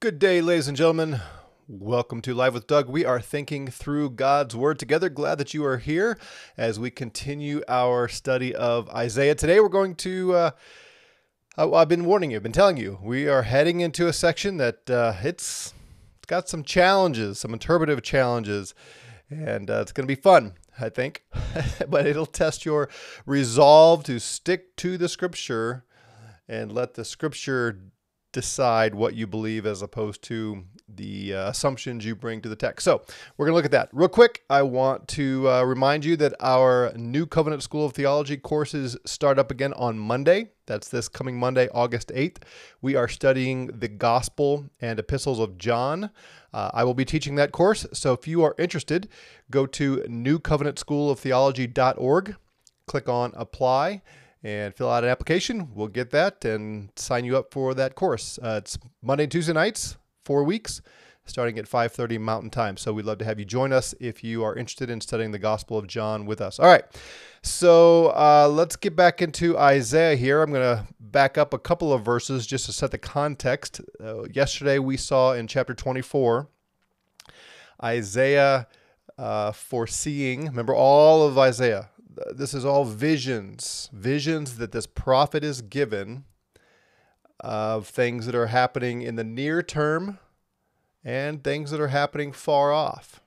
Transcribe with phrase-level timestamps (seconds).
[0.00, 1.20] Good day, ladies and gentlemen.
[1.68, 2.88] Welcome to Live with Doug.
[2.88, 5.10] We are thinking through God's Word together.
[5.10, 6.18] Glad that you are here
[6.56, 9.34] as we continue our study of Isaiah.
[9.34, 10.50] Today we're going to, uh,
[11.58, 14.88] I've been warning you, I've been telling you, we are heading into a section that
[14.88, 15.74] uh, it's,
[16.16, 18.74] it's got some challenges, some interpretive challenges,
[19.28, 21.24] and uh, it's going to be fun, I think.
[21.90, 22.88] but it'll test your
[23.26, 25.84] resolve to stick to the Scripture
[26.48, 27.78] and let the Scripture
[28.32, 32.84] decide what you believe as opposed to the uh, assumptions you bring to the text.
[32.84, 33.02] So
[33.36, 33.88] we're going to look at that.
[33.92, 38.36] Real quick, I want to uh, remind you that our New Covenant School of Theology
[38.36, 40.50] courses start up again on Monday.
[40.66, 42.38] That's this coming Monday, August 8th.
[42.80, 46.10] We are studying the Gospel and Epistles of John.
[46.52, 47.86] Uh, I will be teaching that course.
[47.92, 49.08] So if you are interested,
[49.50, 52.36] go to newcovenantschooloftheology.org,
[52.86, 54.02] click on apply
[54.42, 55.68] and fill out an application.
[55.74, 58.38] We'll get that and sign you up for that course.
[58.42, 60.80] Uh, it's Monday and Tuesday nights, four weeks,
[61.24, 62.76] starting at 5:30 Mountain Time.
[62.76, 65.38] So we'd love to have you join us if you are interested in studying the
[65.38, 66.58] Gospel of John with us.
[66.58, 66.84] All right,
[67.42, 70.42] so uh, let's get back into Isaiah here.
[70.42, 73.80] I'm going to back up a couple of verses just to set the context.
[74.02, 76.48] Uh, yesterday we saw in chapter 24
[77.82, 78.66] Isaiah.
[79.18, 81.90] Uh, foreseeing, remember all of Isaiah,
[82.34, 86.24] this is all visions, visions that this prophet is given
[87.40, 90.18] of things that are happening in the near term
[91.04, 93.20] and things that are happening far off.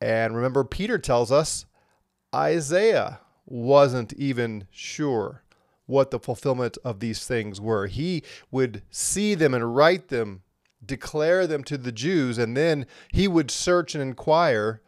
[0.00, 1.66] And remember, Peter tells us
[2.34, 5.42] Isaiah wasn't even sure
[5.86, 7.86] what the fulfillment of these things were.
[7.86, 10.42] He would see them and write them,
[10.84, 14.80] declare them to the Jews, and then he would search and inquire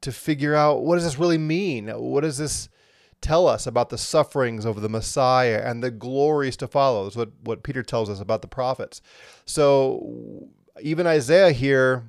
[0.00, 1.88] to figure out what does this really mean?
[1.88, 2.68] What does this
[3.20, 7.04] tell us about the sufferings of the Messiah and the glories to follow?
[7.04, 9.00] That's what, what Peter tells us about the prophets.
[9.44, 10.48] So
[10.80, 12.04] even Isaiah here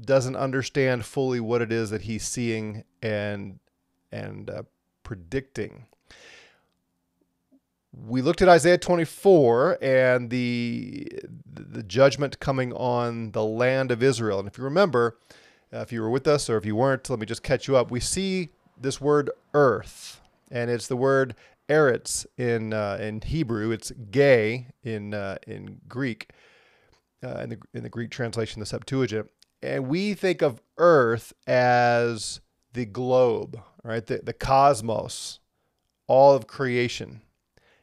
[0.00, 3.58] doesn't understand fully what it is that he's seeing and
[4.10, 4.62] and uh,
[5.02, 5.86] predicting.
[7.94, 11.08] We looked at Isaiah 24 and the
[11.46, 14.38] the judgment coming on the land of Israel.
[14.38, 15.18] And if you remember,
[15.72, 17.76] uh, if you were with us or if you weren't, let me just catch you
[17.76, 17.90] up.
[17.90, 21.34] We see this word earth, and it's the word
[21.68, 23.70] eretz in uh, in Hebrew.
[23.70, 26.30] It's gay in uh, in Greek,
[27.24, 29.30] uh, in the in the Greek translation, the Septuagint.
[29.62, 32.40] And we think of earth as
[32.72, 34.04] the globe, right?
[34.04, 35.38] The, the cosmos,
[36.08, 37.22] all of creation.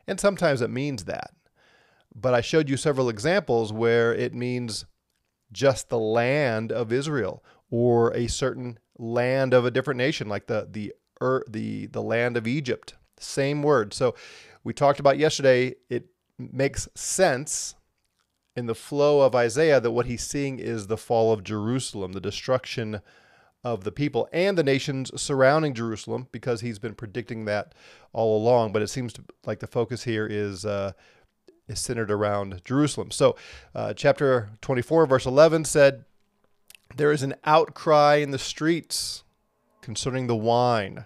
[0.06, 1.32] And sometimes it means that.
[2.14, 4.86] But I showed you several examples where it means
[5.52, 10.68] just the land of Israel or a certain land of a different nation, like the
[10.70, 10.94] the
[11.48, 12.96] the the land of Egypt.
[13.20, 13.94] Same word.
[13.94, 14.16] So
[14.64, 15.76] we talked about yesterday.
[15.90, 16.06] It
[16.38, 17.76] makes sense
[18.56, 22.22] in the flow of Isaiah that what he's seeing is the fall of Jerusalem, the
[22.22, 23.02] destruction
[23.64, 27.76] of the people and the nations surrounding Jerusalem, because he's been predicting that
[28.14, 28.72] all along.
[28.72, 30.66] But it seems to, like the focus here is.
[30.66, 30.94] Uh,
[31.68, 33.12] is centered around Jerusalem.
[33.12, 33.36] So,
[33.76, 36.04] uh, chapter 24, verse 11 said,
[36.96, 39.24] there is an outcry in the streets
[39.82, 41.06] concerning the wine.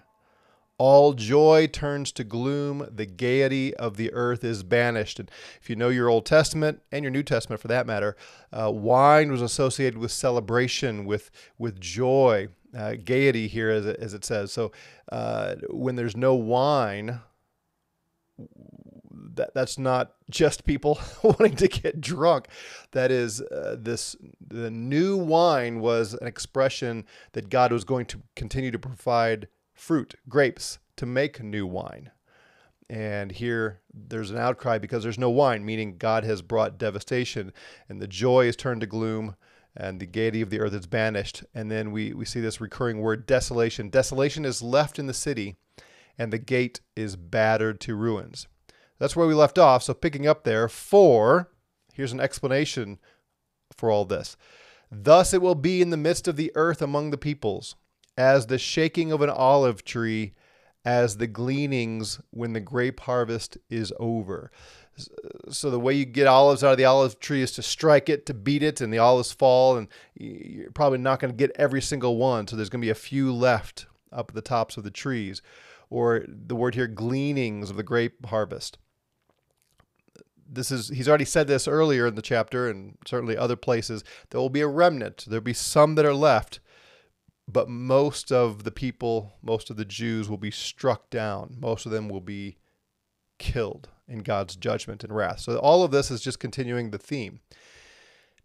[0.76, 2.88] All joy turns to gloom.
[2.90, 5.20] The gaiety of the earth is banished.
[5.20, 5.30] And
[5.60, 8.16] if you know your Old Testament and your New Testament for that matter,
[8.52, 14.14] uh, wine was associated with celebration, with, with joy, uh, gaiety here, as it, as
[14.14, 14.52] it says.
[14.52, 14.72] So
[15.12, 17.20] uh, when there's no wine,
[19.36, 22.48] that that's not just people wanting to get drunk.
[22.92, 28.22] That is uh, this the new wine was an expression that God was going to
[28.36, 32.10] continue to provide fruit, grapes to make new wine.
[32.88, 37.52] And here there's an outcry because there's no wine, meaning God has brought devastation
[37.88, 39.36] and the joy is turned to gloom
[39.76, 41.44] and the gaiety of the earth is banished.
[41.54, 43.88] And then we, we see this recurring word desolation.
[43.88, 45.56] Desolation is left in the city
[46.18, 48.46] and the gate is battered to ruins.
[48.98, 49.82] That's where we left off.
[49.82, 51.50] So picking up there, for,
[51.92, 52.98] here's an explanation
[53.76, 54.36] for all this.
[54.90, 57.74] Thus it will be in the midst of the earth among the peoples,
[58.16, 60.34] as the shaking of an olive tree,
[60.84, 64.50] as the gleanings when the grape harvest is over.
[65.48, 68.26] So the way you get olives out of the olive tree is to strike it,
[68.26, 71.82] to beat it, and the olives fall, and you're probably not going to get every
[71.82, 72.46] single one.
[72.46, 75.42] So there's going to be a few left up at the tops of the trees.
[75.90, 78.78] Or the word here, gleanings of the grape harvest
[80.54, 84.40] this is he's already said this earlier in the chapter and certainly other places there
[84.40, 85.24] will be a remnant.
[85.26, 86.60] There'll be some that are left
[87.46, 91.56] but most of the people most of the jews will be struck down.
[91.58, 92.56] Most of them will be
[93.38, 95.40] killed in god's judgment and wrath.
[95.40, 97.40] So all of this is just continuing the theme.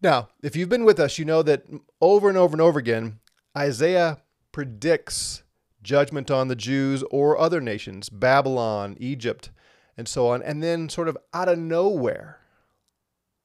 [0.01, 1.65] Now, if you've been with us, you know that
[1.99, 3.19] over and over and over again,
[3.57, 4.19] Isaiah
[4.51, 5.43] predicts
[5.83, 9.51] judgment on the Jews or other nations, Babylon, Egypt,
[9.99, 10.41] and so on.
[10.41, 12.39] And then, sort of out of nowhere,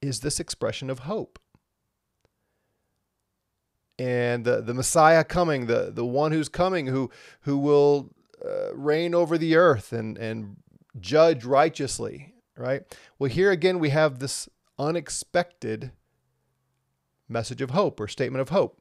[0.01, 1.41] is this expression of hope.
[3.99, 7.11] And the, the Messiah coming, the, the one who's coming, who,
[7.41, 8.11] who will
[8.45, 10.57] uh, reign over the earth and, and
[11.01, 12.83] judge righteously, right?
[13.19, 14.49] Well, here again, we have this
[14.79, 15.91] unexpected
[17.29, 18.81] message of hope or statement of hope.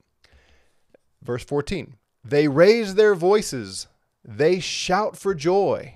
[1.23, 3.87] Verse 14 They raise their voices,
[4.23, 5.95] they shout for joy,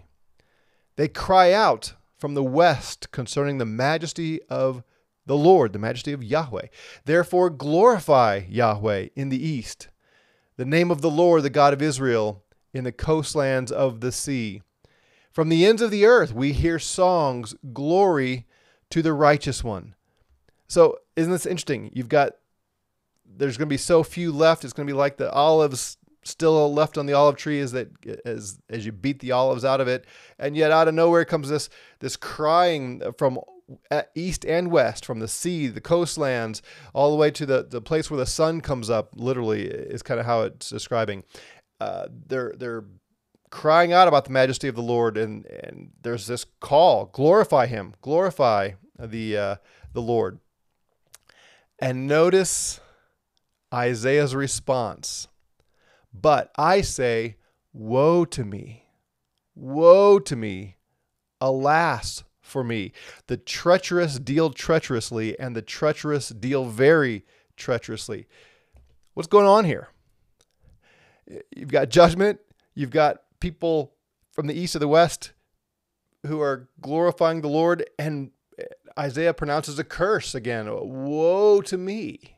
[0.98, 4.84] they cry out from the west concerning the majesty of
[5.26, 6.68] the Lord, the majesty of Yahweh.
[7.06, 9.88] Therefore, glorify Yahweh in the east,
[10.58, 14.62] the name of the Lord, the God of Israel, in the coastlands of the sea.
[15.32, 18.48] From the ends of the earth, we hear songs, glory
[18.90, 19.94] to the righteous one.
[20.68, 21.92] So, isn't this interesting?
[21.94, 22.34] You've got,
[23.26, 24.64] there's going to be so few left.
[24.64, 25.98] It's going to be like the olives
[26.28, 27.90] still left on the olive tree as that
[28.26, 30.06] as as you beat the olives out of it.
[30.38, 31.70] And yet out of nowhere comes this
[32.00, 33.40] this crying from
[34.16, 36.62] east and west from the sea the coastlands
[36.94, 40.20] all the way to the the place where the sun comes up literally is kind
[40.20, 41.24] of how it's describing.
[41.80, 42.86] Uh, they're they're
[43.50, 47.94] crying out about the majesty of the Lord and and there's this call glorify him
[48.02, 49.56] glorify the uh,
[49.94, 50.40] the Lord.
[51.80, 52.80] And notice
[53.74, 55.28] Isaiah's response.
[56.14, 57.38] But I say,
[57.74, 58.86] Woe to me!
[59.56, 60.78] Woe to me!
[61.40, 62.92] Alas for me!
[63.28, 67.26] The treacherous deal treacherously, and the treacherous deal very
[67.56, 68.28] treacherously.
[69.14, 69.90] What's going on here?
[71.56, 72.40] You've got judgment,
[72.74, 73.94] you've got people
[74.32, 75.34] from the east of the west
[76.26, 78.32] who are glorifying the Lord, and
[78.98, 80.68] Isaiah pronounces a curse again.
[80.70, 82.38] Woe to me.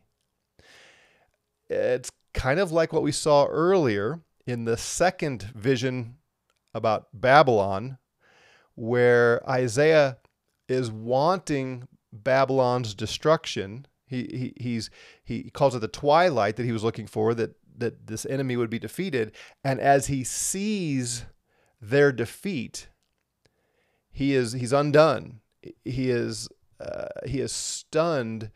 [1.70, 6.16] It's kind of like what we saw earlier in the second vision
[6.74, 7.98] about Babylon,
[8.76, 10.18] where Isaiah
[10.68, 13.86] is wanting Babylon's destruction.
[14.06, 14.90] He, he, he's,
[15.24, 18.70] he calls it the twilight that he was looking for, that, that this enemy would
[18.70, 19.34] be defeated.
[19.64, 21.26] And as he sees
[21.82, 22.90] their defeat,
[24.12, 25.40] he is he's undone
[25.86, 26.48] he is
[26.80, 28.52] uh, he is stunned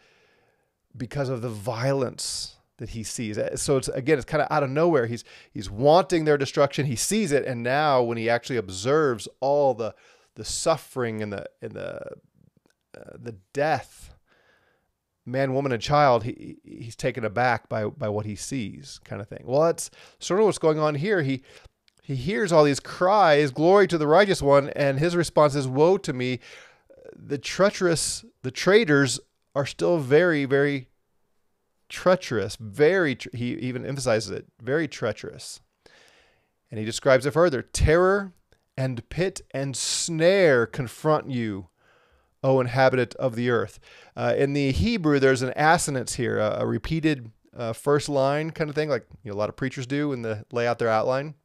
[0.96, 3.38] because of the violence that he sees.
[3.38, 5.06] Uh, so it's again, it's kind of out of nowhere.
[5.06, 6.86] He's he's wanting their destruction.
[6.86, 9.96] He sees it, and now when he actually observes all the
[10.36, 12.02] the suffering and the and the
[12.98, 14.14] uh, the death,
[15.26, 19.28] man, woman, and child, he he's taken aback by by what he sees, kind of
[19.28, 19.44] thing.
[19.46, 19.90] Well, that's
[20.20, 21.22] sort of what's going on here.
[21.22, 21.44] He
[22.02, 25.98] he hears all these cries, "Glory to the righteous one," and his response is, "Woe
[25.98, 26.40] to me."
[27.16, 29.20] the treacherous, the traitors
[29.56, 30.88] are still very, very
[31.94, 32.58] treacherous.
[32.60, 35.62] Very, he even emphasizes it, very treacherous.
[36.70, 38.34] And he describes it further terror
[38.76, 41.70] and pit and snare confront you,
[42.44, 43.80] O inhabitant of the earth.
[44.18, 48.70] Uh, in the Hebrew, there's an assonance here, a, a repeated uh, first line kind
[48.72, 50.90] of thing, like you know, a lot of preachers do when they lay out their
[50.90, 51.36] outline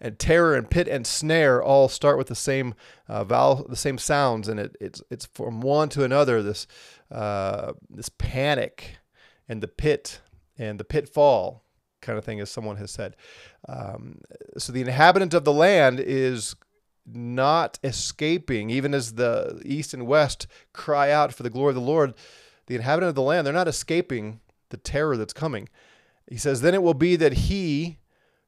[0.00, 2.74] and terror and pit and snare all start with the same
[3.08, 6.42] uh, vowel, the same sounds, and it, it's it's from one to another.
[6.42, 6.66] This
[7.10, 8.98] uh, this panic
[9.48, 10.20] and the pit
[10.58, 11.64] and the pitfall
[12.00, 13.16] kind of thing, as someone has said.
[13.68, 14.20] Um,
[14.56, 16.54] so the inhabitant of the land is
[17.06, 21.80] not escaping, even as the east and west cry out for the glory of the
[21.80, 22.14] Lord.
[22.66, 25.68] The inhabitant of the land, they're not escaping the terror that's coming.
[26.28, 27.98] He says, Then it will be that he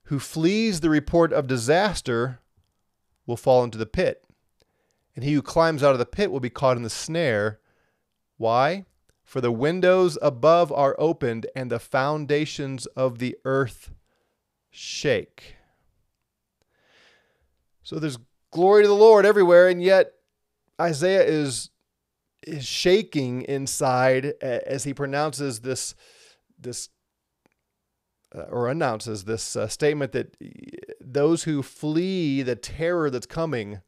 [0.05, 2.41] who flees the report of disaster
[3.27, 4.25] will fall into the pit.
[5.15, 7.61] And he who climbs out of the pit will be caught in the snare.
[8.37, 8.85] Why?
[9.31, 13.93] For the windows above are opened, and the foundations of the earth
[14.71, 15.55] shake.
[17.85, 18.19] So there's
[18.51, 20.15] glory to the Lord everywhere, and yet
[20.81, 21.71] Isaiah is
[22.43, 25.95] is shaking inside as he pronounces this
[26.59, 26.89] this
[28.35, 30.37] uh, or announces this uh, statement that
[31.01, 33.81] those who flee the terror that's coming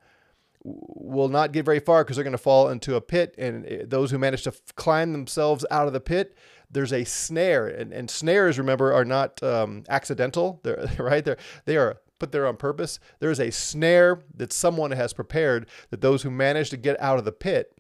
[0.65, 3.35] will not get very far because they're going to fall into a pit.
[3.39, 6.37] And uh, those who manage to climb themselves out of the pit,
[6.71, 7.67] there's a snare.
[7.67, 10.61] And, and snares, remember, are not um, accidental.
[10.63, 11.25] They're right.
[11.25, 13.01] They're they are put there on purpose.
[13.19, 17.19] There is a snare that someone has prepared that those who manage to get out
[17.19, 17.77] of the pit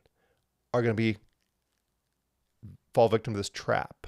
[0.75, 1.19] are going to be
[2.93, 4.07] fall victim to this trap.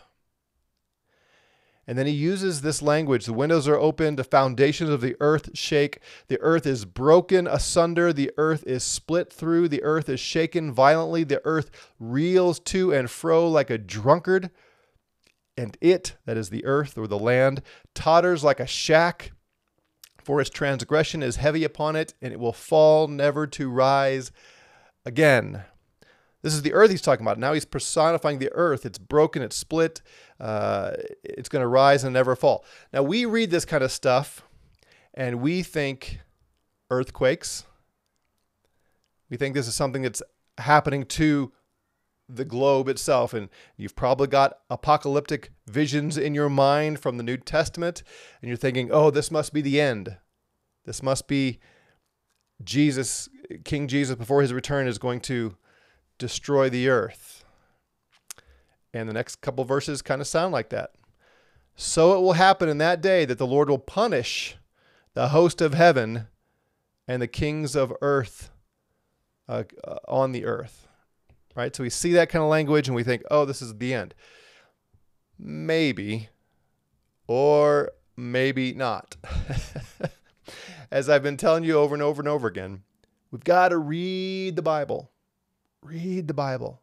[1.87, 5.51] And then he uses this language the windows are open, the foundations of the earth
[5.55, 10.73] shake, the earth is broken asunder, the earth is split through, the earth is shaken
[10.73, 14.51] violently, the earth reels to and fro like a drunkard.
[15.57, 17.63] And it, that is the earth or the land,
[17.95, 19.33] totters like a shack,
[20.25, 24.33] for its transgression is heavy upon it, and it will fall never to rise
[25.05, 25.65] again.
[26.45, 27.39] This is the earth he's talking about.
[27.39, 28.85] Now he's personifying the earth.
[28.85, 30.03] It's broken, it's split,
[30.39, 30.91] uh,
[31.25, 32.67] it's going to rise and never fall.
[32.93, 34.43] Now we read this kind of stuff
[35.15, 36.21] and we think
[36.91, 37.65] earthquakes.
[39.31, 40.23] We think this is something that's
[40.59, 41.51] happening to
[42.29, 43.33] the globe itself.
[43.33, 43.49] And
[43.79, 48.03] you've probably got apocalyptic visions in your mind from the New Testament.
[48.43, 50.19] And you're thinking, oh, this must be the end.
[50.85, 51.59] This must be
[52.63, 53.31] Jesus,
[53.65, 55.57] King Jesus, before his return, is going to
[56.25, 57.45] destroy the earth.
[58.95, 60.93] And the next couple verses kind of sound like that.
[61.77, 64.57] So it will happen in that day that the Lord will punish
[65.13, 66.29] the host of heaven
[67.07, 68.51] and the kings of earth
[69.49, 70.89] uh, uh, on the earth.
[71.55, 71.77] Right?
[71.77, 74.15] So we see that kind of language and we think, oh, this is the end.
[75.39, 76.31] Maybe,
[77.29, 79.17] or maybe not.
[80.91, 82.83] As I've been telling you over and over and over again,
[83.31, 85.11] we've got to read the Bible.
[85.85, 86.81] Read the Bible.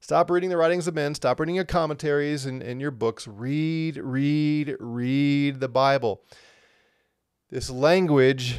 [0.00, 1.14] Stop reading the writings of men.
[1.14, 3.28] Stop reading your commentaries and, and your books.
[3.28, 6.24] Read, read, read the Bible.
[7.50, 8.58] This language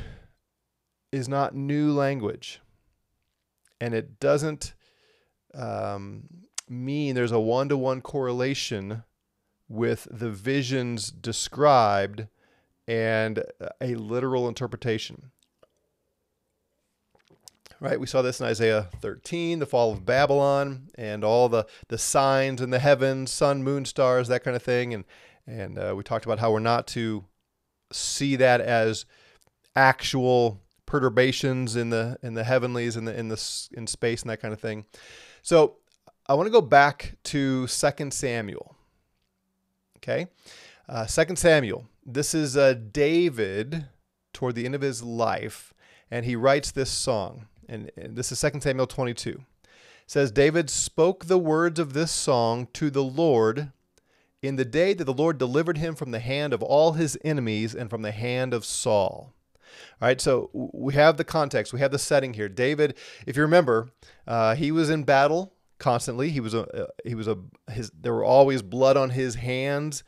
[1.11, 2.61] is not new language.
[3.81, 4.73] And it doesn't
[5.53, 6.23] um,
[6.69, 9.03] mean there's a one to one correlation
[9.67, 12.27] with the visions described
[12.87, 13.43] and
[13.81, 15.31] a literal interpretation
[17.79, 17.99] right?
[17.99, 22.61] We saw this in Isaiah 13, the fall of Babylon, and all the, the signs
[22.61, 24.93] in the heavens, sun, moon, stars, that kind of thing.
[24.93, 25.05] And,
[25.47, 27.25] and uh, we talked about how we're not to
[27.91, 29.05] see that as
[29.75, 34.41] actual perturbations in the in the heavenlies in the in the in space and that
[34.41, 34.85] kind of thing.
[35.43, 35.77] So
[36.27, 38.75] I want to go back to Second Samuel.
[39.97, 40.27] Okay,
[40.87, 41.87] uh, Second Samuel.
[42.05, 43.85] This is uh, David
[44.33, 45.73] toward the end of his life,
[46.09, 49.29] and he writes this song and, and this is 2 Samuel 22.
[49.29, 49.67] It
[50.07, 53.71] says, David spoke the words of this song to the Lord
[54.41, 57.75] in the day that the Lord delivered him from the hand of all his enemies
[57.75, 59.33] and from the hand of Saul.
[60.01, 62.49] All right, so we have the context, we have the setting here.
[62.49, 62.97] David,
[63.27, 63.89] if you remember,
[64.27, 66.29] uh, he was in battle constantly.
[66.31, 67.37] He was a uh, he was a
[67.69, 67.91] his.
[67.91, 70.03] There were always blood on his hands,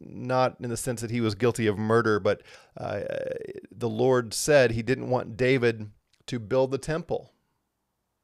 [0.00, 2.42] not in the sense that he was guilty of murder, but
[2.76, 3.00] uh,
[3.70, 5.90] the Lord said he didn't want David
[6.26, 7.32] to build the temple,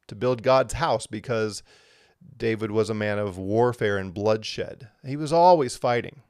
[0.06, 1.62] to build God's house, because
[2.36, 4.88] David was a man of warfare and bloodshed.
[5.04, 6.22] He was always fighting.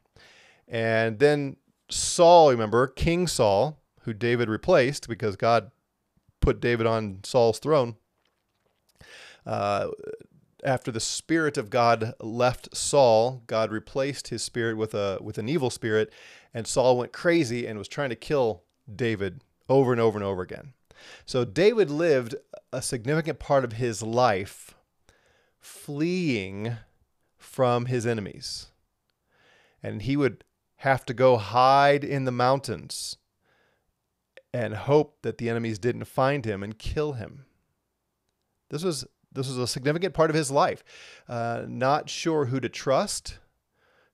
[0.66, 1.56] And then
[1.90, 5.70] Saul, remember, King Saul, who David replaced because God
[6.40, 7.96] put David on Saul's throne.
[9.46, 9.88] Uh,
[10.64, 15.48] after the spirit of God left Saul, God replaced his spirit with a with an
[15.48, 16.12] evil spirit,
[16.52, 20.42] and Saul went crazy and was trying to kill David over and over and over
[20.42, 20.72] again.
[21.26, 22.34] So David lived
[22.72, 24.74] a significant part of his life
[25.60, 26.76] fleeing
[27.36, 28.66] from his enemies.
[29.82, 30.44] And he would
[30.76, 33.16] have to go hide in the mountains
[34.52, 37.44] and hope that the enemies didn't find him and kill him.
[38.70, 40.82] This was this was a significant part of his life.
[41.28, 43.38] Uh, not sure who to trust,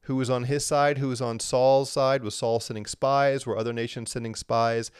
[0.03, 2.23] who was on his side, who was on Saul's side.
[2.23, 3.47] Was Saul sending spies?
[3.47, 4.91] Were other nations sending spies?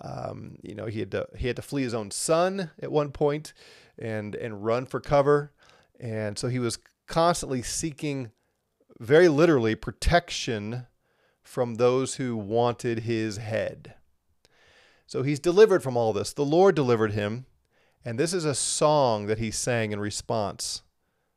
[0.00, 3.10] Um, you know, he had to he had to flee his own son at one
[3.10, 3.52] point
[3.98, 5.52] and and run for cover,
[5.98, 8.30] and so he was constantly seeking,
[9.00, 10.86] very literally, protection
[11.42, 13.94] from those who wanted his head.
[15.06, 16.32] So he's delivered from all this.
[16.34, 17.46] The Lord delivered him,
[18.04, 20.82] and this is a song that he sang in response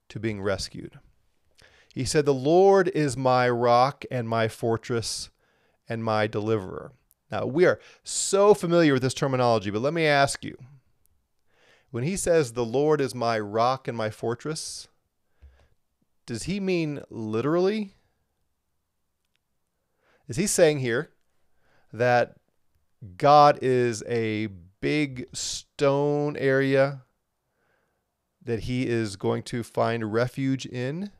[0.09, 0.99] to being rescued.
[1.93, 5.29] He said, The Lord is my rock and my fortress
[5.87, 6.91] and my deliverer.
[7.31, 10.57] Now, we are so familiar with this terminology, but let me ask you
[11.91, 14.87] when he says, The Lord is my rock and my fortress,
[16.25, 17.93] does he mean literally?
[20.27, 21.09] Is he saying here
[21.91, 22.35] that
[23.17, 24.47] God is a
[24.79, 27.03] big stone area
[28.43, 31.11] that he is going to find refuge in?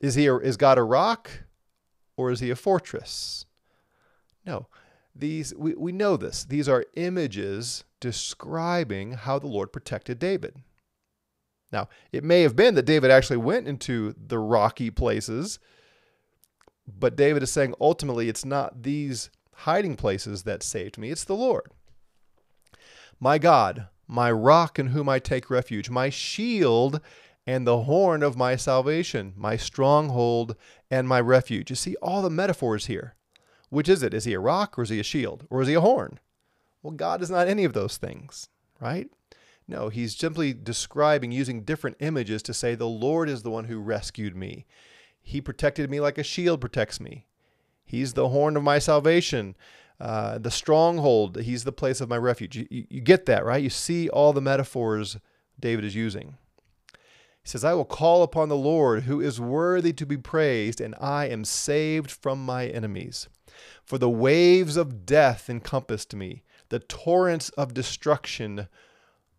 [0.00, 1.30] Is he a, is God a rock
[2.16, 3.46] or is he a fortress?
[4.50, 4.68] No.
[5.16, 6.44] These we, we know this.
[6.44, 10.56] These are images describing how the Lord protected David.
[11.72, 15.58] Now, it may have been that David actually went into the rocky places
[16.86, 21.34] But David is saying ultimately it's not these hiding places that saved me, it's the
[21.36, 21.72] Lord.
[23.20, 27.00] My God, my rock in whom I take refuge, my shield
[27.46, 30.56] and the horn of my salvation, my stronghold
[30.90, 31.70] and my refuge.
[31.70, 33.14] You see all the metaphors here.
[33.70, 34.12] Which is it?
[34.12, 36.18] Is he a rock or is he a shield or is he a horn?
[36.82, 38.48] Well, God is not any of those things,
[38.80, 39.08] right?
[39.68, 43.78] No, he's simply describing using different images to say the Lord is the one who
[43.78, 44.66] rescued me.
[45.22, 47.26] He protected me like a shield protects me.
[47.84, 49.56] He's the horn of my salvation,
[50.00, 51.40] uh, the stronghold.
[51.42, 52.56] He's the place of my refuge.
[52.56, 53.62] You, you, you get that, right?
[53.62, 55.18] You see all the metaphors
[55.58, 56.38] David is using.
[57.42, 60.94] He says, I will call upon the Lord who is worthy to be praised, and
[61.00, 63.28] I am saved from my enemies.
[63.84, 68.68] For the waves of death encompassed me, the torrents of destruction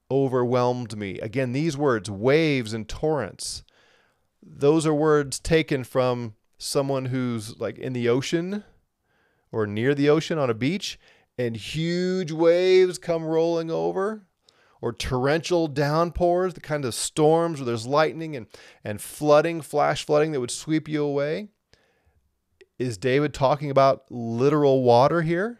[0.09, 1.19] overwhelmed me.
[1.19, 3.63] Again, these words, waves and torrents,
[4.43, 8.63] those are words taken from someone who's like in the ocean
[9.51, 10.99] or near the ocean on a beach
[11.37, 14.27] and huge waves come rolling over
[14.81, 18.47] or torrential downpours, the kind of storms where there's lightning and,
[18.83, 21.49] and flooding, flash flooding that would sweep you away.
[22.79, 25.59] Is David talking about literal water here?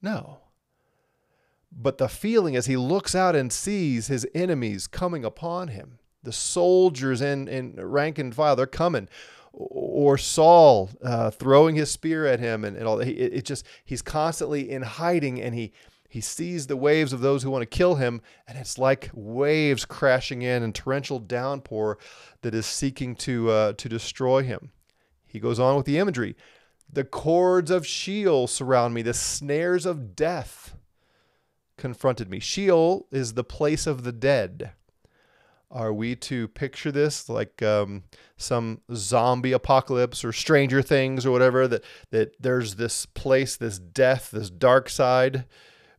[0.00, 0.38] No.
[1.70, 6.32] But the feeling as he looks out and sees his enemies coming upon him, the
[6.32, 9.08] soldiers in, in rank and file, they're coming.
[9.52, 13.08] Or Saul uh, throwing his spear at him and, and all that.
[13.08, 15.72] It, it just, he's constantly in hiding and he,
[16.12, 19.86] he sees the waves of those who want to kill him, and it's like waves
[19.86, 21.96] crashing in and torrential downpour
[22.42, 24.72] that is seeking to, uh, to destroy him.
[25.26, 26.36] He goes on with the imagery.
[26.92, 30.76] The cords of Sheol surround me, the snares of death
[31.78, 32.40] confronted me.
[32.40, 34.72] Sheol is the place of the dead.
[35.70, 38.02] Are we to picture this like um,
[38.36, 41.66] some zombie apocalypse or Stranger Things or whatever?
[41.66, 45.46] That that there's this place, this death, this dark side,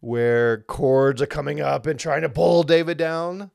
[0.03, 3.51] where cords are coming up and trying to pull David down.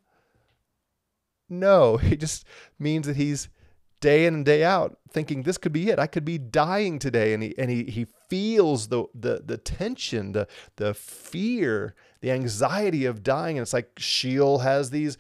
[1.47, 2.47] No, it just
[2.79, 3.51] means that he's
[4.01, 5.99] day in and day out thinking this could be it.
[5.99, 7.35] I could be dying today.
[7.35, 13.05] And he and he he feels the the the tension, the the fear, the anxiety
[13.05, 13.59] of dying.
[13.59, 15.19] And it's like Sheol has these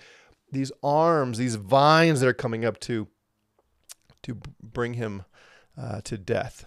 [0.50, 3.06] these arms, these vines that are coming up to
[4.22, 5.24] to bring him
[5.76, 6.64] uh, to death.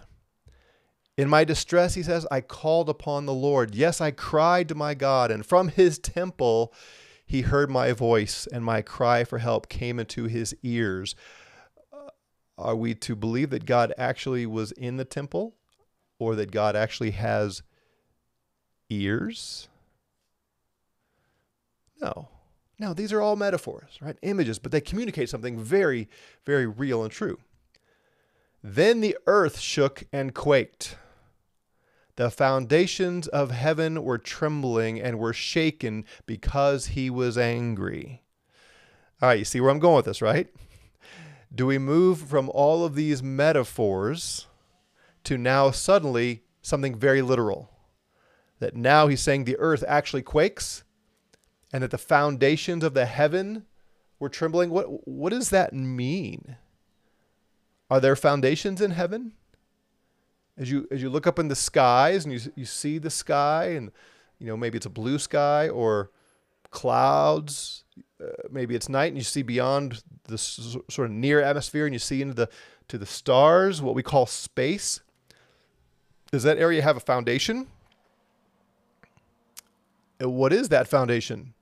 [1.22, 3.76] In my distress, he says, I called upon the Lord.
[3.76, 6.74] Yes, I cried to my God, and from his temple
[7.24, 11.14] he heard my voice, and my cry for help came into his ears.
[11.92, 12.08] Uh,
[12.58, 15.54] are we to believe that God actually was in the temple
[16.18, 17.62] or that God actually has
[18.90, 19.68] ears?
[22.00, 22.30] No.
[22.80, 24.16] No, these are all metaphors, right?
[24.22, 26.08] Images, but they communicate something very,
[26.44, 27.38] very real and true.
[28.60, 30.96] Then the earth shook and quaked.
[32.16, 38.22] The foundations of heaven were trembling and were shaken because he was angry.
[39.20, 40.48] All right, you see where I'm going with this, right?
[41.54, 44.46] do we move from all of these metaphors
[45.24, 47.70] to now suddenly something very literal?
[48.58, 50.84] That now he's saying the earth actually quakes
[51.72, 53.66] and that the foundations of the heaven
[54.18, 54.70] were trembling.
[54.70, 56.56] What, what does that mean?
[57.90, 59.32] Are there foundations in heaven?
[60.58, 63.66] As you, as you look up in the skies and you, you see the sky
[63.68, 63.90] and
[64.38, 66.10] you know maybe it's a blue sky or
[66.70, 67.84] clouds
[68.22, 71.94] uh, maybe it's night and you see beyond the s- sort of near atmosphere and
[71.94, 72.48] you see into the
[72.88, 75.00] to the stars, what we call space.
[76.30, 77.66] Does that area have a foundation?
[80.20, 81.54] And what is that foundation?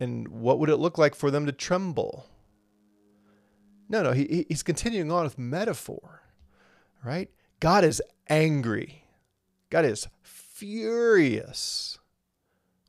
[0.00, 2.26] And what would it look like for them to tremble?
[3.88, 6.22] No, no, he, he's continuing on with metaphor,
[7.04, 7.30] right?
[7.62, 9.04] God is angry.
[9.70, 12.00] God is furious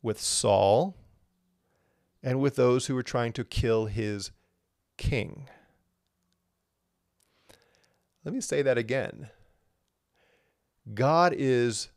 [0.01, 0.95] with Saul
[2.23, 4.31] and with those who were trying to kill his
[4.97, 5.47] king.
[8.25, 9.29] Let me say that again.
[10.91, 11.89] God is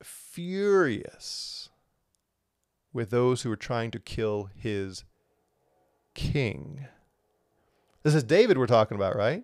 [0.00, 1.70] furious
[2.92, 5.02] with those who are trying to kill his
[6.14, 6.86] king.
[8.04, 9.42] This is David we're talking about, right?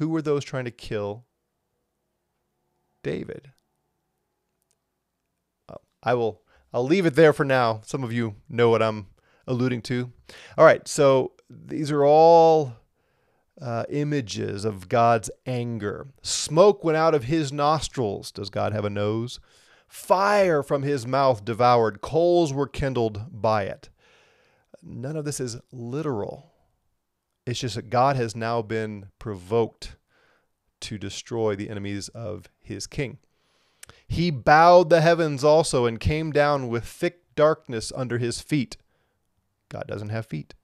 [0.00, 1.26] Who were those trying to kill
[3.02, 3.52] David?
[6.02, 6.40] I will
[6.72, 7.82] I'll leave it there for now.
[7.84, 9.08] Some of you know what I'm
[9.46, 10.10] alluding to.
[10.56, 12.76] All right, so these are all
[13.60, 16.06] uh, images of God's anger.
[16.22, 18.32] Smoke went out of his nostrils.
[18.32, 19.38] Does God have a nose?
[19.86, 22.00] Fire from his mouth devoured.
[22.00, 23.90] Coals were kindled by it.
[24.82, 26.49] None of this is literal.
[27.50, 29.96] It's just that God has now been provoked
[30.82, 33.18] to destroy the enemies of his king.
[34.06, 38.76] He bowed the heavens also and came down with thick darkness under his feet.
[39.68, 40.54] God doesn't have feet.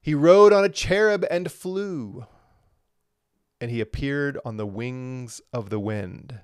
[0.00, 2.26] He rode on a cherub and flew,
[3.60, 6.40] and he appeared on the wings of the wind.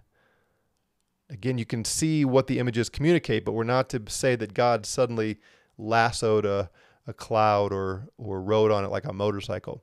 [1.29, 4.87] Again, you can see what the images communicate, but we're not to say that God
[4.87, 5.41] suddenly
[5.77, 6.71] lassoed a,
[7.07, 9.83] a cloud or, or rode on it like a motorcycle.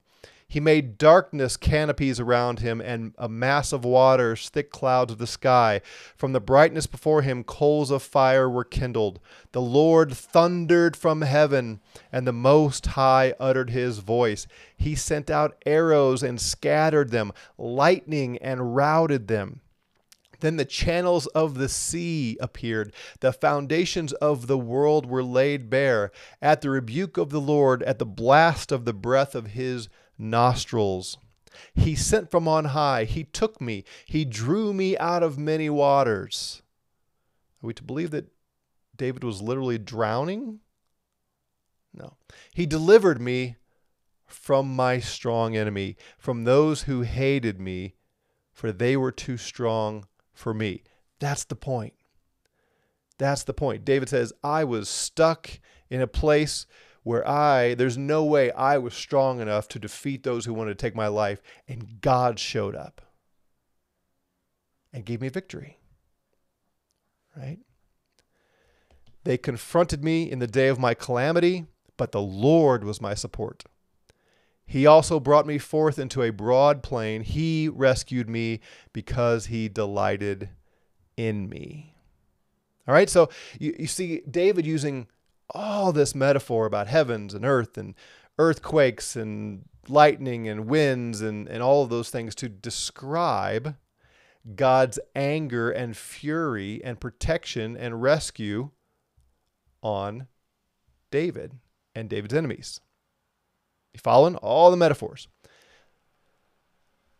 [0.49, 5.27] He made darkness canopies around him and a mass of waters, thick clouds of the
[5.27, 5.81] sky.
[6.17, 9.19] From the brightness before him, coals of fire were kindled.
[9.51, 14.47] The Lord thundered from heaven, and the Most High uttered his voice.
[14.75, 19.61] He sent out arrows and scattered them, lightning and routed them.
[20.39, 22.93] Then the channels of the sea appeared.
[23.19, 26.11] The foundations of the world were laid bare.
[26.41, 31.17] At the rebuke of the Lord, at the blast of the breath of his nostrils.
[31.73, 33.03] He sent from on high.
[33.05, 33.83] He took me.
[34.05, 36.61] He drew me out of many waters.
[37.63, 38.31] Are we to believe that
[38.95, 40.59] David was literally drowning?
[41.93, 42.15] No.
[42.53, 43.57] He delivered me
[44.27, 47.95] from my strong enemy, from those who hated me,
[48.51, 50.05] for they were too strong
[50.39, 50.83] for me.
[51.19, 51.93] That's the point.
[53.17, 53.83] That's the point.
[53.83, 56.65] David says, I was stuck in a place
[57.03, 60.81] where I, there's no way I was strong enough to defeat those who wanted to
[60.81, 63.01] take my life, and God showed up
[64.93, 65.77] and gave me victory.
[67.35, 67.59] Right?
[69.23, 71.65] They confronted me in the day of my calamity,
[71.97, 73.63] but the Lord was my support.
[74.69, 77.23] He also brought me forth into a broad plain.
[77.23, 78.59] He rescued me
[78.93, 80.49] because he delighted
[81.17, 81.95] in me.
[82.87, 83.29] All right, so
[83.59, 85.07] you, you see David using
[85.49, 87.95] all this metaphor about heavens and earth and
[88.37, 93.75] earthquakes and lightning and winds and, and all of those things to describe
[94.55, 98.69] God's anger and fury and protection and rescue
[99.81, 100.27] on
[101.09, 101.53] David
[101.95, 102.81] and David's enemies.
[103.93, 105.27] You following all the metaphors?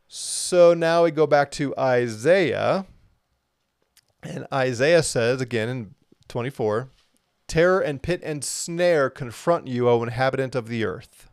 [0.08, 2.86] So now we go back to Isaiah.
[4.23, 5.95] And Isaiah says again in
[6.27, 6.89] 24
[7.47, 11.29] Terror and pit and snare confront you, O inhabitant of the earth.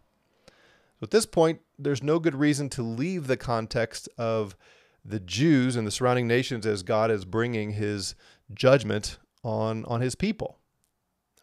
[0.46, 4.56] So at this point, there's no good reason to leave the context of
[5.04, 8.14] the Jews and the surrounding nations as God is bringing his
[8.54, 10.58] judgment on, on his people.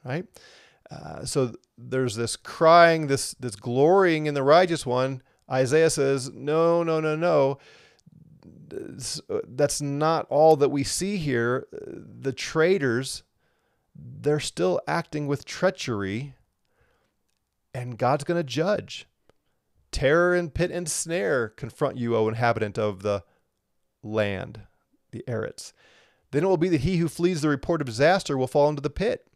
[0.04, 0.26] Right?
[0.92, 5.22] Uh, so there's this crying, this, this glorying in the righteous one.
[5.50, 7.58] Isaiah says, no, no, no, no.
[9.48, 11.68] That's not all that we see here.
[11.72, 13.24] The traitors
[13.96, 16.36] they're still acting with treachery,
[17.74, 19.08] and God's going to judge.
[19.92, 23.24] Terror and pit and snare confront you, O inhabitant of the
[24.02, 24.62] land,
[25.12, 25.74] the Eretz.
[26.32, 28.82] Then it will be that he who flees the report of disaster will fall into
[28.82, 29.28] the pit,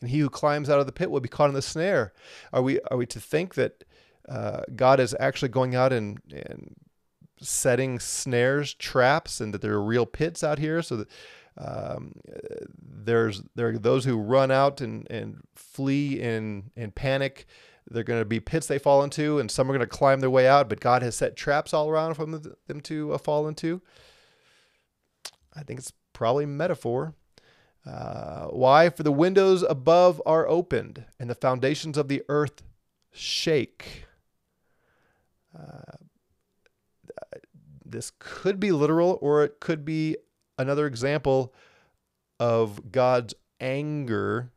[0.00, 2.12] and he who climbs out of the pit will be caught in the snare.
[2.52, 3.84] Are we are we to think that
[4.28, 6.76] uh, God is actually going out and, and
[7.40, 11.08] setting snares, traps, and that there are real pits out here, so that
[11.58, 12.12] um,
[12.80, 17.46] there's there are those who run out and, and flee in in panic.
[17.92, 20.30] They're going to be pits they fall into, and some are going to climb their
[20.30, 20.68] way out.
[20.68, 23.82] But God has set traps all around for them to uh, fall into.
[25.54, 27.14] I think it's probably metaphor.
[27.86, 28.90] Uh, why?
[28.90, 32.62] For the windows above are opened, and the foundations of the earth
[33.12, 34.06] shake.
[35.58, 35.96] Uh,
[37.84, 40.16] this could be literal, or it could be
[40.58, 41.54] another example
[42.38, 44.50] of God's anger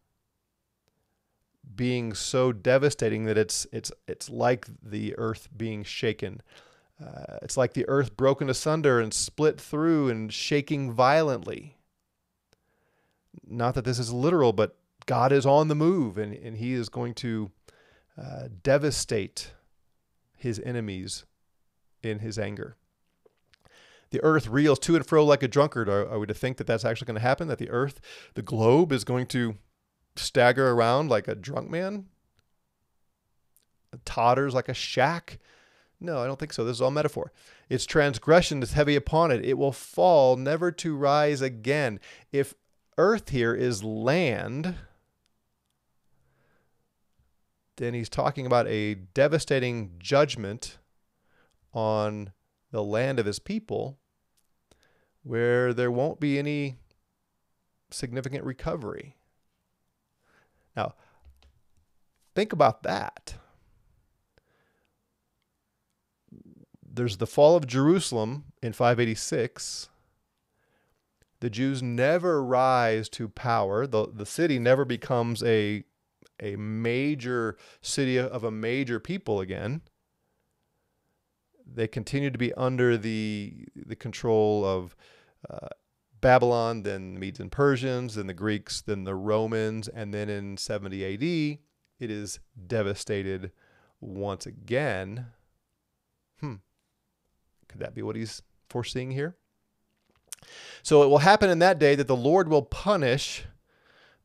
[1.76, 6.42] being so devastating that it's it's it's like the earth being shaken.
[7.04, 11.78] Uh, it's like the earth broken asunder and split through and shaking violently.
[13.56, 16.90] Not that this is literal, but God is on the move and, and he is
[16.90, 17.52] going to
[18.18, 19.54] uh, devastate
[20.38, 21.26] his enemies
[22.02, 22.76] in his anger
[24.14, 25.90] the earth reels to and fro like a drunkard.
[25.90, 27.48] Are, are we to think that that's actually going to happen?
[27.48, 28.00] That the earth,
[28.36, 29.58] the globe, is going to
[30.16, 32.06] stagger around like a drunk man?
[34.06, 35.40] Totters like a shack?
[36.00, 36.64] No, I don't think so.
[36.64, 37.32] This is all metaphor.
[37.70, 39.44] Its transgression is heavy upon it.
[39.44, 42.00] It will fall, never to rise again.
[42.32, 42.54] If
[42.98, 44.76] earth here is land,
[47.78, 50.78] then he's talking about a devastating judgment
[51.74, 52.32] on
[52.72, 53.98] the land of his people
[55.24, 56.76] where there won't be any
[57.92, 59.16] significant recovery.
[60.76, 60.96] Now,
[62.36, 63.36] think about that.
[66.94, 69.90] there's the fall of Jerusalem in 586.
[71.44, 73.86] The Jews never rise to power.
[73.86, 75.84] The, the city never becomes a,
[76.40, 79.82] a major city of a major people again.
[81.70, 84.96] They continue to be under the, the control of
[85.50, 85.68] uh,
[86.22, 90.56] Babylon, then the Medes and Persians, then the Greeks, then the Romans, and then in
[90.56, 91.24] 70 AD,
[92.00, 93.52] it is devastated
[94.00, 95.26] once again.
[96.40, 96.56] Hmm.
[97.68, 99.36] Could that be what he's foreseeing here?
[100.82, 103.44] So it will happen in that day that the Lord will punish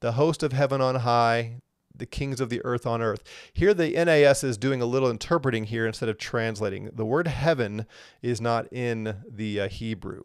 [0.00, 1.60] the host of heaven on high,
[1.94, 3.22] the kings of the earth on earth.
[3.52, 6.90] Here, the NAS is doing a little interpreting here instead of translating.
[6.92, 7.86] The word heaven
[8.22, 10.22] is not in the uh, Hebrew.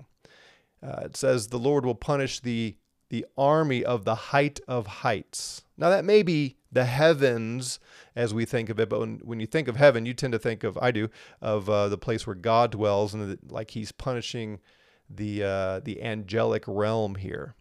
[0.82, 2.76] Uh, it says the Lord will punish the
[3.10, 5.64] the army of the height of heights.
[5.78, 7.80] Now that may be the heavens
[8.16, 10.40] as we think of it, but when, when you think of heaven, you tend to
[10.40, 14.60] think of I do of uh, the place where God dwells, and like He's punishing
[15.10, 17.56] the uh, the angelic realm here.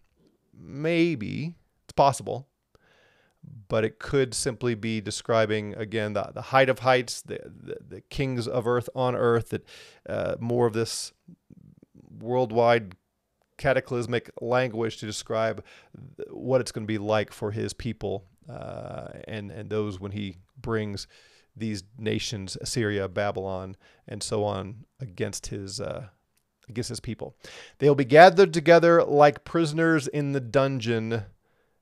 [0.53, 2.47] Maybe it's possible,
[3.67, 8.01] but it could simply be describing again the, the height of heights, the, the, the
[8.01, 9.65] kings of earth on earth, that
[10.07, 11.11] uh, more of this
[12.19, 12.95] worldwide
[13.57, 15.63] cataclysmic language to describe
[16.29, 20.37] what it's going to be like for his people uh, and and those when he
[20.57, 21.07] brings
[21.55, 23.75] these nations Assyria, Babylon,
[24.07, 26.07] and so on against his uh,
[26.69, 27.35] against his people.
[27.79, 31.23] They will be gathered together like prisoners in the dungeon,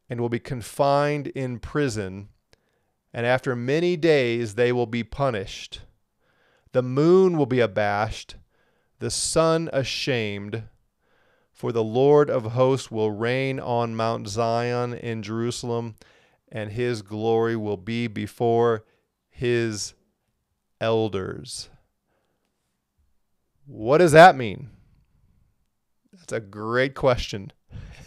[0.09, 2.29] and will be confined in prison.
[3.13, 5.81] And after many days they will be punished.
[6.71, 8.35] The moon will be abashed,
[8.99, 10.63] the sun ashamed
[11.61, 15.93] for the Lord of hosts will reign on Mount Zion in Jerusalem,
[16.51, 18.83] and his glory will be before
[19.29, 19.93] his
[20.79, 21.69] elders.
[23.71, 24.69] What does that mean?
[26.11, 27.53] That's a great question.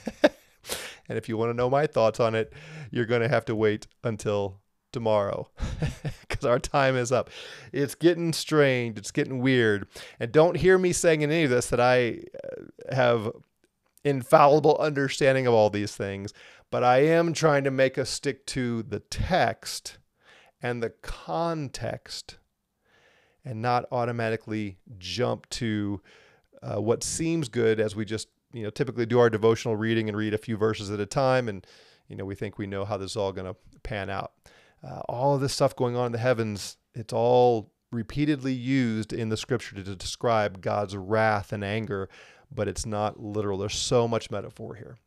[0.23, 2.53] and if you want to know my thoughts on it,
[2.91, 4.61] you're going to have to wait until
[4.93, 5.49] tomorrow
[6.21, 7.31] because our time is up.
[7.73, 8.99] It's getting strange.
[8.99, 9.89] It's getting weird.
[10.21, 13.33] And don't hear me saying in any of this that I uh, have
[14.05, 16.35] infallible understanding of all these things,
[16.71, 19.97] but I am trying to make us stick to the text
[20.61, 22.37] and the context
[23.45, 26.01] and not automatically jump to
[26.63, 30.17] uh, what seems good as we just you know typically do our devotional reading and
[30.17, 31.67] read a few verses at a time and
[32.09, 34.33] you know we think we know how this is all going to pan out
[34.85, 39.29] uh, all of this stuff going on in the heavens, it's all repeatedly used in
[39.29, 42.09] the scripture to describe God's wrath and anger,
[42.55, 43.57] but it's not literal.
[43.57, 44.99] There's so much metaphor here.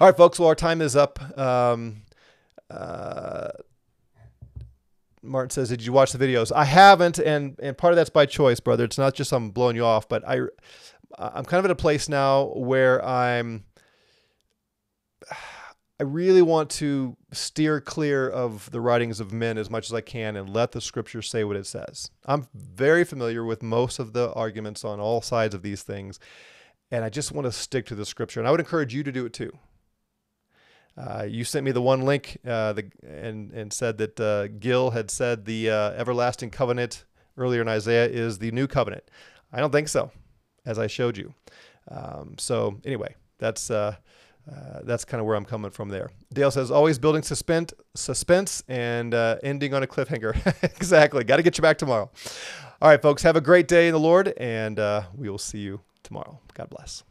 [0.00, 1.38] All right, folks, well, our time is up.
[1.38, 2.02] Um,
[2.68, 3.50] uh,
[5.22, 8.26] Martin says, "Did you watch the videos?" I haven't, and and part of that's by
[8.26, 8.84] choice, brother.
[8.84, 10.40] It's not just I'm blowing you off, but I
[11.18, 13.64] I'm kind of at a place now where I'm
[16.00, 20.00] I really want to steer clear of the writings of men as much as I
[20.00, 22.10] can and let the scripture say what it says.
[22.26, 26.18] I'm very familiar with most of the arguments on all sides of these things,
[26.90, 28.40] and I just want to stick to the scripture.
[28.40, 29.56] And I would encourage you to do it too.
[30.96, 34.90] Uh, you sent me the one link uh, the, and, and said that uh, Gil
[34.90, 37.04] had said the uh, everlasting covenant
[37.36, 39.04] earlier in Isaiah is the new covenant.
[39.52, 40.10] I don't think so,
[40.66, 41.34] as I showed you.
[41.90, 43.96] Um, so, anyway, that's uh,
[44.50, 46.10] uh, that's kind of where I'm coming from there.
[46.32, 50.34] Dale says, always building suspense, suspense and ending on a cliffhanger.
[50.62, 51.24] exactly.
[51.24, 52.10] Got to get you back tomorrow.
[52.80, 54.78] All right, folks, have a great day in the Lord, and
[55.14, 56.40] we will see you tomorrow.
[56.54, 57.04] God bless.